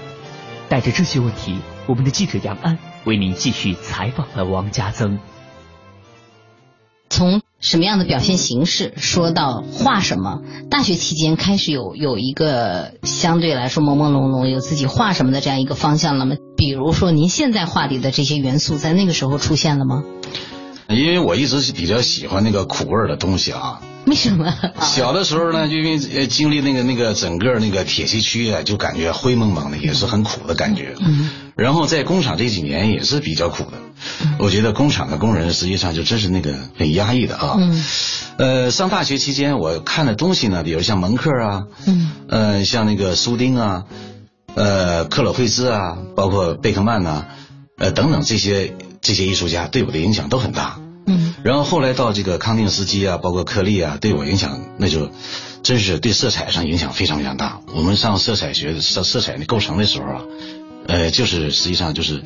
[0.69, 5.21] 带着这些问题，我们的记者杨安为您继续采访了王家增。
[7.09, 10.41] 从什么样的表现形式说到画什么？
[10.71, 16.37] 大学期间开始有有一个相对来说朦朦胧胧有自己画什么的这样一个方向了吗？
[16.57, 20.03] 比如说您现在画里的这些元素，在那个时候出现了吗？
[20.91, 23.81] 因为我一直是比较喜欢那个苦味儿的东西啊。
[24.07, 24.53] 为什么？
[24.81, 30.95] 小的时候呢，就因为呃经历那个那个整个那个铁西区啊，就感觉灰蒙蒙的，也是很苦的感觉。
[31.01, 31.31] 嗯。
[31.55, 33.73] 然后在工厂这几年也是比较苦的，
[34.39, 37.57] 我觉得工厂的工人实际上就真是那个很压抑的啊。
[37.59, 37.85] 嗯。
[38.39, 43.85] 呃，上大学期间我看的东西呢，比如像蒙克啊，嗯，呃，像那个苏丁啊，
[44.55, 47.27] 呃，克洛惠兹啊，包括贝克曼呐、
[47.77, 50.81] 呃等等这些这些艺术家对我的影响都很大。
[51.07, 51.35] 嗯。
[51.43, 55.11] 然后后来到这个康定斯基啊，包括柯利啊，对我影响那就
[55.63, 57.61] 真是对色彩上影响非常非常大。
[57.75, 60.23] 我们上色彩学上色彩的构成的时候啊，
[60.87, 62.23] 呃，就是实际上就是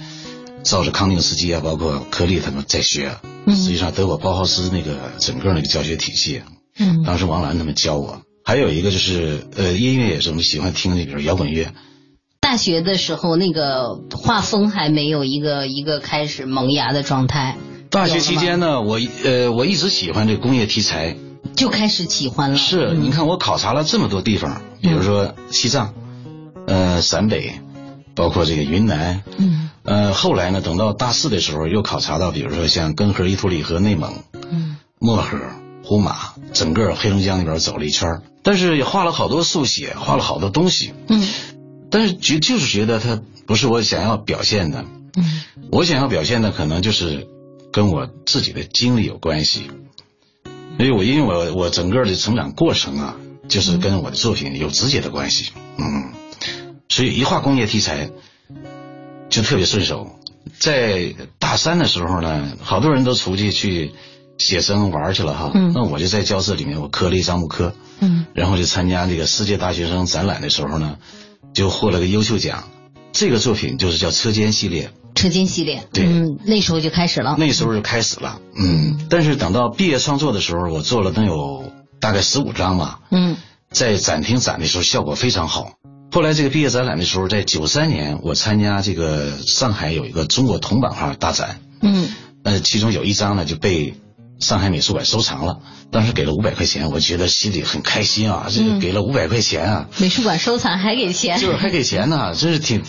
[0.63, 3.17] 照着康定斯基啊，包括柯利他们在学。
[3.47, 6.43] 嗯实际上德国包豪斯那个整个那个教学体系，
[6.79, 8.23] 嗯当时王兰他们教我。
[8.43, 11.73] 还有一个就是呃，音乐也是我们喜欢听那个摇滚乐。
[12.55, 17.57] 大学的时候那个画风还没有一个一个开始萌芽的状态，
[17.91, 21.17] 大学期间呢，我呃我一直喜欢这工业题材。
[21.57, 22.57] 就开始喜欢了。
[22.57, 23.03] 是，嗯。
[23.03, 25.95] 你看我考察了这么多地方，比如说西藏，
[26.69, 27.55] 呃陕北，
[28.15, 29.71] 包括这个云南，嗯。
[29.83, 34.15] 呃后来呢，等到大四的时候又考察到，比如说像根河、伊图里河、内蒙、
[34.49, 34.77] 嗯。
[35.01, 35.39] 漠河、
[35.83, 36.15] 呼玛，
[36.53, 41.21] 整个黑龙江那边走了一圈但是也画了好多速写，画了好多东西，嗯
[41.91, 44.85] 但是觉就是觉得他不是我想要表现的，
[45.17, 45.43] 嗯。
[45.71, 47.27] 我想要表现的可能就是
[47.73, 49.71] 跟我自己的经历有关系，
[50.79, 53.17] 因为我因为我我整个的成长过程啊，
[53.49, 56.13] 就是跟我的作品有直接的关系，嗯，
[56.89, 58.11] 所以一画工业题材
[59.31, 60.19] 就特别顺手。
[60.61, 63.93] 在大三的时候呢，好多人都出去去
[64.39, 65.73] 写生玩去了哈，嗯。
[65.75, 68.27] 那我就在教室里面我刻了一张木刻，嗯。
[68.35, 70.99] 然后就参加这个世界大学生展览的时候呢，
[71.55, 72.65] 就获了个优秀奖。
[73.13, 77.37] 这个作品就是叫车间系列，车间系列，对嗯，那时候就开始了。
[77.39, 79.07] 那时候就开始了，嗯。
[79.09, 83.37] 但是等到毕业创作的时候，我做了能有大概十五张吧，嗯
[83.71, 85.75] 在展厅展的时候效果非常好。
[86.11, 92.09] 后来这个毕业展览的时候，在九三年我参加这个上海有一个中国铜版画大展，嗯
[92.43, 93.95] 呃，其中有一张呢就被
[94.45, 102.83] 上海美术馆收藏了，当时给了五百块钱，我觉得心里很开心啊，这个给了五百块钱啊，美术馆收藏还给钱， 就是还给钱呢，真是挺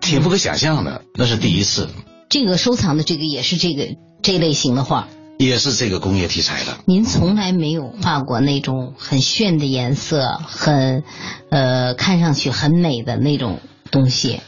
[0.00, 1.88] 挺不可想象的，那是第一次，
[2.28, 5.08] 这个收藏的这个也是这个这类型的画。
[5.38, 6.76] 也是这个工业题材的。
[6.86, 11.02] 您从来没有画过那种很炫的颜色，很
[11.50, 13.58] 呃看上去很美的那种
[13.90, 14.40] 东西。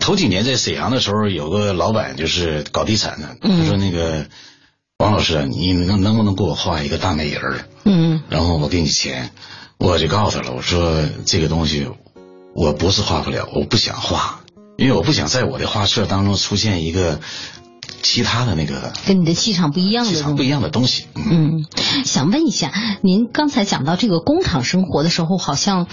[0.00, 4.26] 头几年在沈阳的时候，有个老板就是搞地产的，嗯他说那个
[4.98, 7.60] 王老师啊，你能能不能给我画一个大美人儿？
[7.84, 9.30] 嗯然后我给你钱，
[9.78, 11.86] 我就告诉他了，我说这个东西
[12.52, 14.40] 我不是画不了，我不想画，
[14.76, 17.20] 因为我不想在我的画册当中出现一个
[18.02, 20.10] 其他的那个跟你的气场不一样的。
[20.10, 21.04] 气场不一样的东西。
[21.14, 25.86] 嗯，嗯，想问一下，您刚才讲到这个工厂生活的时候，好像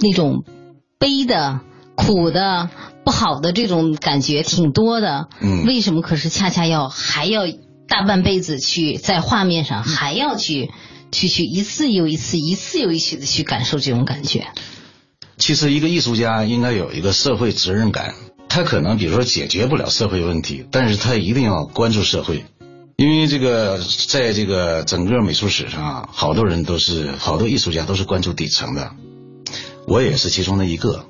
[0.00, 0.44] 那种
[0.98, 1.60] 悲的、
[1.94, 2.68] 苦的、
[3.06, 5.28] 不好的这种感觉挺多的。
[5.40, 7.44] 嗯为什么可是恰恰要还要
[7.90, 10.70] 大半辈子去在画面上还要去
[11.10, 14.46] 去去一次又一次、一次又一次的去感受这种感觉？
[15.36, 18.14] 其实一个艺术家应该有一个社会责任感，
[18.48, 22.44] 他可能比如说解决不了社会问题，但是他一定要关注社会。
[22.96, 28.92] 因为这个，在这个整个美术史上啊，好多人都是好多艺术家都是关注底层的，
[29.88, 31.06] 我也是其中的一个。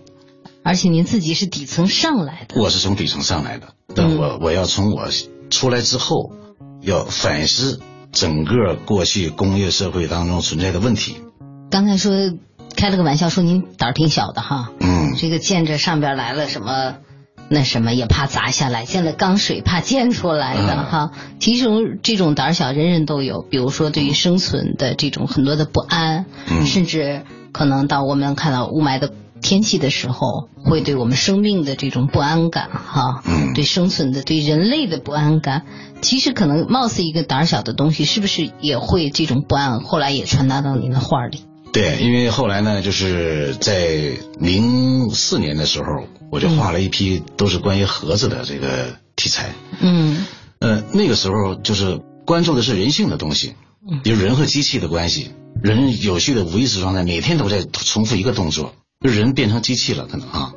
[0.62, 2.60] 而且您自己是底层上来的。
[2.60, 5.08] 我是从底层上来的，但我我要从我
[5.50, 6.32] 出来之后，
[6.80, 7.80] 要反思
[8.12, 11.16] 整个过去工业社会当中存在的问题。
[11.70, 12.12] 刚才说
[12.76, 14.70] 开了个玩笑，说您胆儿挺小的哈。
[14.80, 16.96] 嗯，这个见着上边来了什么，
[17.48, 21.10] 那什么也怕砸下来，见了钢水怕溅出来的、嗯哈。
[21.38, 35.64] 其实这种胆儿小人人都有，比如说对于生存的这种很多的不安，嗯甚至可能到我们看到雾霾的天气的时候，会对我们生命的这种不安感哈，嗯对生存的对人类的不安感。
[36.00, 39.80] 其实可能貌似一个胆儿小的东西，是不是也会这种不安？
[39.80, 41.42] 后来也传达到您的画里。
[41.72, 49.52] 对，因为后来呢，就是在零四年的时候，我就画了一批都是关于盒子的这个题材。
[49.80, 50.26] 嗯
[50.58, 53.54] 呃，那个时候就是关注的是人性的东西，
[54.02, 55.30] 比如人和机器的关系，
[55.62, 58.72] 人有序的无意识状态，每天都在重复一个动作，
[59.02, 60.52] 就人变成机器了，可能啊。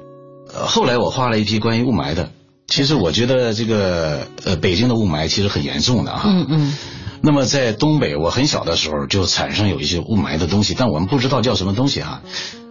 [0.53, 2.31] 呃，后来我画了一批关于雾霾的，
[2.67, 6.23] 其实我觉得这个呃北京的雾霾其实很严重的哈。
[6.29, 6.77] 嗯嗯
[7.21, 12.21] 那么在东北，我很小的时候就产生有一些雾霾的东西，但我们不知道叫什么东西哈。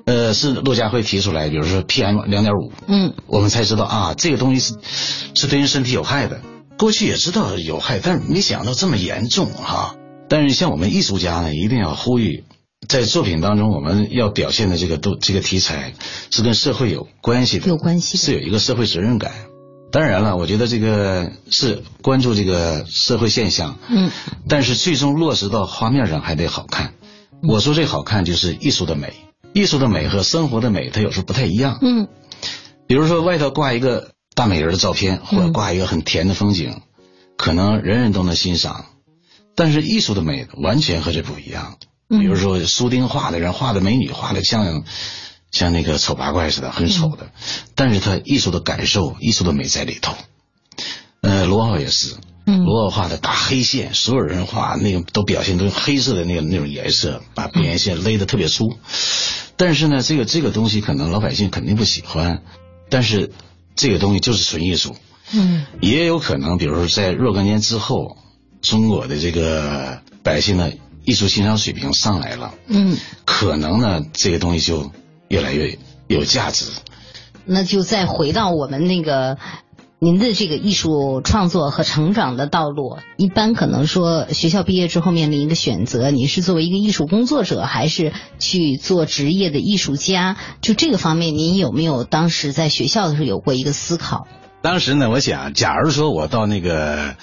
[0.05, 4.75] 呃，是陆家辉提出来，比如说 PM 两点五，嗯我们才知道啊，这个东西是
[5.35, 6.43] 是对人身体有害的。
[6.77, 9.95] 过去也知道有害，但是没想到这么严重哈。
[10.29, 12.45] 但是像我们艺术家呢，一定要呼吁，
[12.89, 15.95] 在作品当中我们要表现的这个都这个题材
[16.31, 19.33] 是跟社会有关系的，有关系的是有一个社会责任感。
[19.91, 24.11] 当然了，我觉得这个是关注这个社会现象，嗯
[24.49, 26.95] 但是最终落实到画面上还得好看。
[27.43, 29.13] 我说这好看就是艺术的美，
[29.53, 31.79] 艺术的美和生活的美它有时候不太一样。
[31.83, 32.09] 嗯
[32.87, 36.81] 比如说外头挂一个大美人的照片，或者挂一个很甜的风景，
[37.37, 38.87] 可能人人都能欣赏，
[39.55, 41.77] 但是艺术的美完全和这不一样。
[42.09, 44.85] 比如说苏丁画的人画的美女画的像
[45.51, 47.31] 像那个丑八怪似的，很丑的，
[47.75, 50.15] 但是他艺术的感受、艺术的美在里头。
[51.21, 58.77] 呃，罗浩也是，嗯罗浩画的大黑线，所有人画那个都表现都是黑色的那个那种颜色，把边缘线勒得特别粗。
[59.57, 62.43] 但是呢，这个这个东西可能老百姓肯定不喜欢，
[62.89, 63.31] 但是
[63.77, 64.97] 这个东西就是纯艺术。
[65.35, 68.17] 嗯也有可能，比如说在若干年之后，
[68.61, 70.73] 中国的这个百姓的
[71.05, 74.91] 艺术欣赏水平上来了，嗯，可能呢这个东西就
[75.29, 76.67] 越来越有价值。
[77.45, 79.39] 那就再回到我们那个。
[80.05, 90.39] 您的这个艺术创作和成长的道路，一般可能说学校毕业之后面临一个选择，你是作为一个艺术工作者，还是去做职业的艺术家？
[90.61, 94.27] 就这个方面，您有没有当时在学校的时候有过一个思考？
[94.61, 97.15] 当时呢，我想，假如说我到那个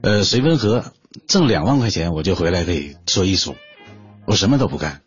[0.00, 0.92] 呃绥芬河
[1.26, 3.56] 挣两万块钱，我就回来可以做艺术，
[4.26, 5.02] 我什么都不干。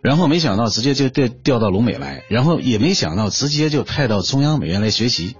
[0.00, 5.34] 然后没想到直接就调调到鲁美来，然后也没想到直接就派到中央美院来学习。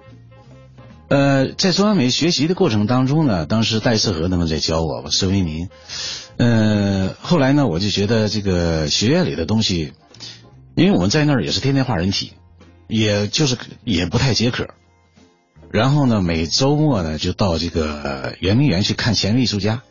[1.09, 5.69] 呃，在中央美学习的过程当中呢，当时戴世和他们在教我，孙维民。
[6.39, 9.93] 呃，后来呢，我就觉得这个学院里的东西，
[10.75, 12.33] 因为我们在那儿也是天天画人体，
[12.89, 14.69] 也就是也不太解渴。
[15.71, 19.83] 然后呢，每周末呢就到这个圆明园去看前卫艺术家，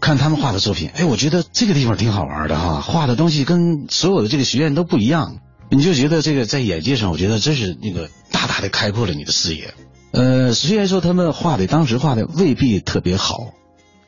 [0.00, 0.90] 看他们画的作品。
[0.94, 5.38] 哎，我觉得这个地方挺好玩的哈，画的东西跟所有的这个学院都不一样。
[5.70, 9.72] 你就觉得这个在眼界上，我觉得真是那个大大的开阔了你的视野。
[10.10, 13.52] 呃，虽然说他们画的当时画的未必特别好，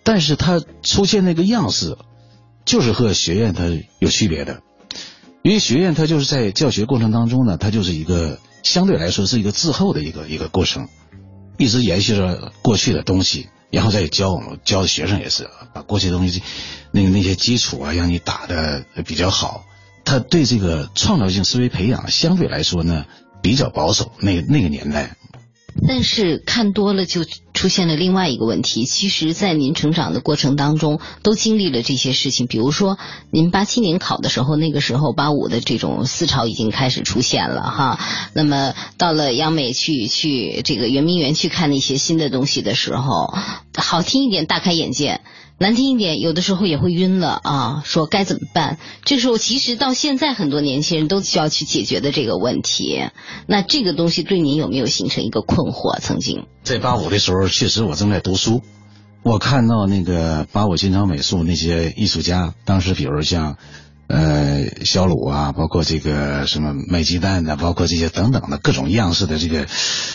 [0.02, 1.96] 但是他出现那个样式，
[2.64, 3.64] 就是和学院它
[4.00, 4.62] 有区别的。
[5.42, 10.88] 因为学院它就是在教学过程当中呢，它就是一个相对来说是一个滞后的一个一个过程，
[11.58, 16.42] 一直延续着过去的东西，然后再教我们教的学生也是把过去的东西
[16.90, 19.64] 那个那些基础啊，让你打的比较好。
[20.04, 23.06] 他对这个创造性思维培养相对来说呢
[23.40, 25.16] 比较保守，那那个年代
[25.86, 28.84] 但是看多了就出现了另外一个问题。
[28.84, 32.46] 其实，在您成长的过程当中，都经历了这些事情。
[32.46, 32.98] 比如说，
[33.30, 37.98] 您八七年考的时候，那个时候八五的这种思潮已经开始出现了哈。
[38.34, 43.34] 那么到了央美去去这个圆明园去看那些新的东西的时候，
[43.76, 45.20] 好听一点，大开眼界。
[45.62, 47.82] 难听一点，有的时候也会晕了啊！
[47.86, 48.78] 说该怎么办？
[49.04, 53.04] 这时候其实到现在，很多年轻人都需要去解决的这个问题。
[53.46, 56.00] 那这个东西对您有没有形成一个困惑？
[56.00, 58.60] 曾经在八五的时候，确实我正在读书，
[59.22, 63.56] 我看到那个八五新潮美术那些艺术家，当时比如像
[64.12, 69.66] 呃小鲁啊，包括这个什么卖鸡蛋的，包括这些等等的各种样式的这个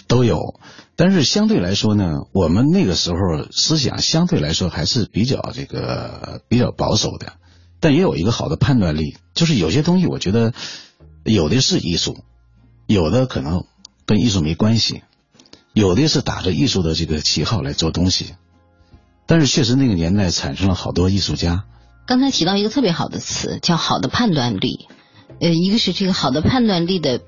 [0.06, 0.60] 都有。
[0.95, 3.18] 但是相对来说呢，我们那个时候
[3.52, 7.34] 思想相对来说还是比较这个比较保守的，
[7.80, 10.54] 但也有一个好的判断力，就是有些东西我觉得
[11.24, 12.20] 有的是艺术，
[12.86, 13.64] 有的可能
[14.06, 15.02] 跟艺术没关系，
[15.74, 18.36] 有的是打着艺术的这个旗号来做东西，
[19.26, 21.64] 但是确实那个年代产生了好多艺术家。
[22.08, 24.88] 刚才提到一个特别好的词，叫好的判断力，
[25.41, 27.20] 呃，一个是这个好的判断力的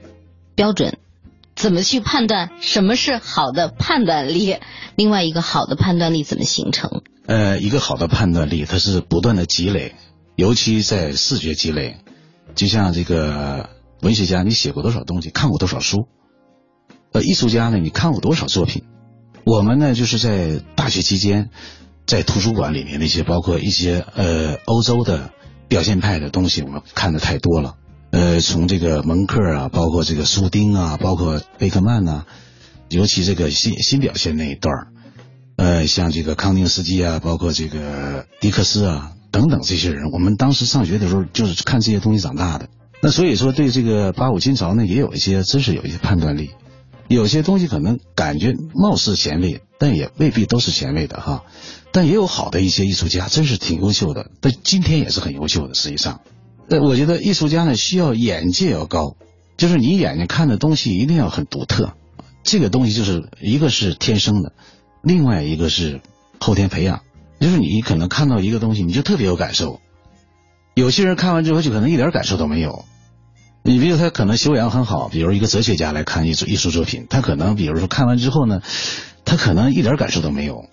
[0.56, 0.98] 标准。
[1.54, 4.56] 怎么去判断什么是好的判断力？
[4.96, 7.02] 另外一个好的判断力怎么形成？
[7.28, 9.96] 呃，一个好的判断力，它是不断的积累，
[10.38, 11.98] 尤其在视觉积累。
[12.56, 13.70] 就像这个
[14.02, 16.08] 文学家，你写过多少东西，看过多少书？
[17.12, 18.86] 呃，艺术家呢，你看过多少作品？
[19.44, 21.50] 我们呢，就是在大学期间，
[22.10, 25.30] 在图书馆里面那些，包括一些呃欧洲的
[25.68, 27.76] 表现派的东西，我们看的太多了。
[28.10, 32.26] 呃，从这个蒙克啊，包括这个苏丁啊，包括贝克曼呐，
[32.90, 34.74] 尤其这个新新表现那一段
[35.56, 42.70] 呃，像这个康定斯基啊，包括这个迪克斯啊等等这些人，我们当时上学的时候就是看这些东西长大的。
[43.04, 46.50] 那所以说，对这个八五新潮呢，也有一些真是有一些判断力，
[47.08, 51.44] 有些东西可能感觉貌似前卫，但也未必都是前卫的哈。
[51.92, 56.22] 但也有好的一些艺术家，真是挺优秀的，但今天也是很优秀的，实际上。
[56.70, 59.16] 呃，我觉得艺术家呢需要眼界要高，
[59.58, 61.94] 就是你眼睛看的东西一定要很独特。
[62.44, 64.54] 这个东西就是一个是天生的，
[65.02, 66.02] 另外一个是
[66.40, 67.02] 后天培养。
[67.40, 69.80] 就是你可能看到一个东西，你就特别有感受。
[70.76, 72.86] 有些人看完之后就可能一点感受都没有。
[73.64, 78.62] 你比如他可能修养很好，比如一个哲学家来看艺术艺术作品，他可能比如说看完之后呢，
[79.26, 80.66] 他可能一点感受都没有。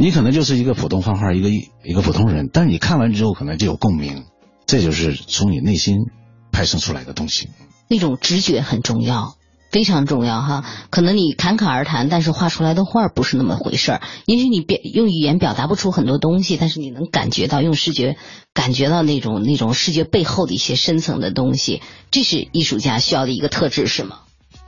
[0.00, 1.50] 你可能就是一个普通画画一个
[1.84, 4.24] 一个普通人，但是你看完之后可能就有共鸣。
[4.64, 6.06] 这就是从你内心
[6.50, 7.50] 派生出来的东西，
[7.86, 9.34] 那种直觉很重要，
[9.70, 10.64] 非常重要哈。
[10.88, 14.00] 可能你侃侃而谈，但是画出来的画不是那么回事儿。
[14.24, 18.16] 也许你表用语言表达不出很多东西，但是你能感觉到用视觉
[18.54, 21.82] 感觉到那种那种视觉背后的一些深层的东西。
[22.10, 24.20] 这是艺术家需要的一个特质，是吗？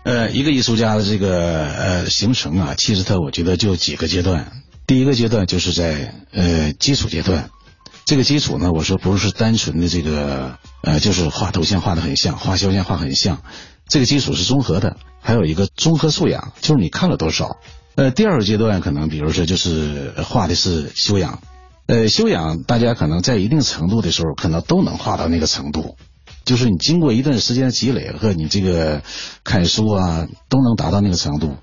[0.05, 4.53] 呃，一个艺术家的这个呃形成啊，其实他我觉得就几个阶段。
[4.93, 7.49] 第一个阶段就是在呃基础阶段。
[8.05, 13.41] 这个基础呢，我说不是单纯的这个，呃，就是画头像画的很像，画肖像画很像，
[13.89, 17.57] 这个基础是综合的，还有一个综合素养，就是你看了多少。
[17.95, 21.41] 呃，第二个阶段可能，比如说就是画的是修养，
[21.87, 25.97] 呃，修养大家可能在一定程度的时候，可能都能画到那个程度，
[26.45, 29.01] 就是你经过一段时间的积累和你这个
[29.43, 31.57] 看书啊，都能达到那个程度。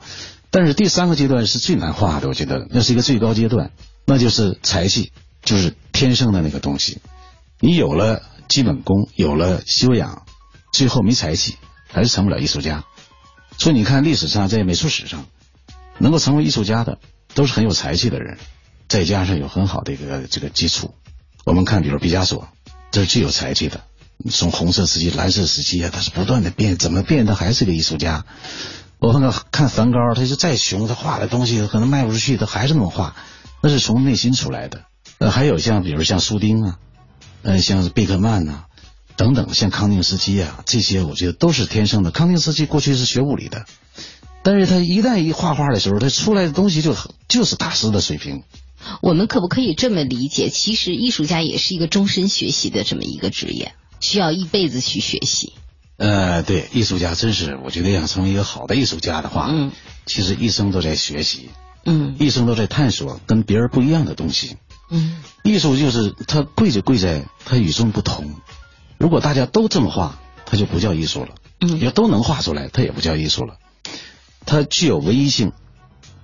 [0.52, 3.72] 但是第三个阶段是最难画的，我觉得那是一个最高阶段，
[4.06, 5.12] 那就是才气。
[5.42, 6.98] 就是天生的那个东西，
[7.62, 10.26] 你有了基本功，有了修养，
[10.74, 11.56] 最后没才气，
[11.88, 12.84] 还是成不了艺术家。
[13.58, 15.26] 所以你看历史上，在美术史上，
[15.98, 17.00] 能够成为艺术家的，
[17.36, 18.38] 都是很有才气的人，
[18.90, 20.94] 再加上有很好的一个这个基础。
[21.46, 22.50] 我们看，比如毕加索，
[22.92, 23.86] 这是最有才气的。
[24.30, 28.26] 从红色时期、蓝色时期啊，他是不断的变，怎么变，他还是个艺术家。
[29.00, 33.16] 我看看梵高，他就再穷，他画的东西可能卖不出去，他还是那么画，
[33.64, 34.84] 那是从内心出来的。
[35.20, 36.78] 呃，还有像比如像苏丁啊，
[37.44, 38.66] 呃，像贝克曼呐，
[39.16, 42.12] 等等，像康定斯基啊，这些我觉得都是天生的。
[42.12, 43.66] 康定斯基过去是学物理的，
[44.44, 46.96] 但是他一旦一画画的时候，他出来的东西就
[47.28, 48.44] 就是大师的水平。
[49.02, 50.50] 我们可不可以这么理解？
[50.50, 55.54] 其实艺术家也是一个终身学习的这么一个职业，需要一辈子去学习。
[56.00, 59.72] 呃，对，艺术家真是，我觉得要成为一个好的艺术家的话，嗯，
[60.06, 61.50] 其实一生都在学习，
[61.84, 64.56] 嗯，一生都在探索跟别人不一样的东西。
[64.90, 68.34] 嗯，艺术就是它贵就贵在它与众不同。
[68.98, 71.36] 如果大家都这么画，它就不叫艺术了。
[71.60, 73.58] 嗯，要都能画出来，它也不叫艺术了。
[74.46, 75.52] 它具有唯一性，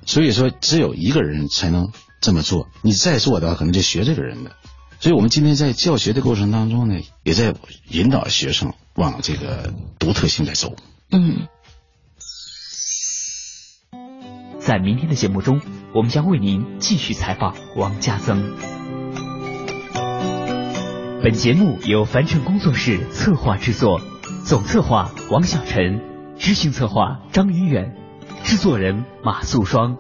[0.06, 2.70] 所以说只有一个人才能这么做。
[2.82, 4.52] 你再做的话，可能就学这个人的。
[5.02, 7.54] 所以我们今天在教学的过程当中呢，也在
[7.90, 10.76] 引导学生往这个独特性来走。
[11.12, 11.48] 嗯。
[14.60, 15.62] 在明天的节目中，
[15.94, 18.56] 我们将为您继续采访王家增。
[21.22, 24.02] 本节目由凡尘工作室策划制作，
[24.44, 26.02] 总策划王小晨，
[26.38, 27.96] 执行策划张云远，
[28.44, 29.98] 制作人马素双。